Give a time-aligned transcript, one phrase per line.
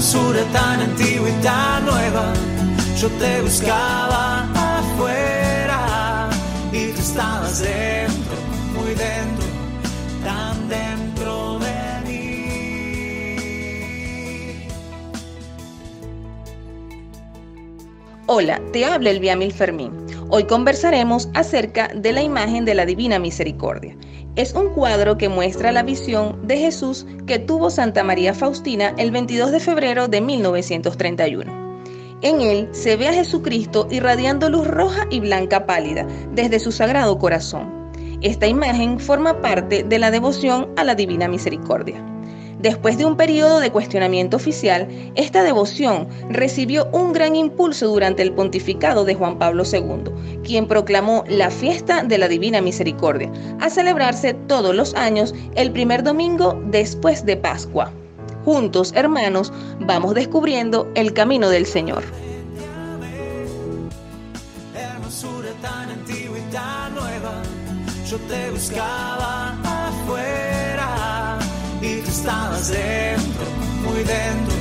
[0.00, 2.32] hermosura tan antigua y tan nueva.
[2.96, 6.30] Yo te buscaba afuera
[6.72, 8.36] y tú estabas dentro,
[8.74, 9.44] muy dentro,
[10.24, 12.46] tan dentro de mí.
[18.26, 20.09] Hola, te habla Elvia Fermín.
[20.32, 23.96] Hoy conversaremos acerca de la imagen de la Divina Misericordia.
[24.36, 29.10] Es un cuadro que muestra la visión de Jesús que tuvo Santa María Faustina el
[29.10, 31.80] 22 de febrero de 1931.
[32.22, 37.18] En él se ve a Jesucristo irradiando luz roja y blanca pálida desde su sagrado
[37.18, 37.90] corazón.
[38.22, 42.09] Esta imagen forma parte de la devoción a la Divina Misericordia.
[42.60, 48.32] Después de un periodo de cuestionamiento oficial, esta devoción recibió un gran impulso durante el
[48.32, 50.12] pontificado de Juan Pablo II,
[50.44, 56.02] quien proclamó la fiesta de la Divina Misericordia, a celebrarse todos los años el primer
[56.02, 57.92] domingo después de Pascua.
[58.44, 62.02] Juntos, hermanos, vamos descubriendo el camino del Señor.
[68.10, 69.79] yo te buscaba
[71.80, 73.44] y tú estabas dentro,
[73.84, 74.54] muy dentro,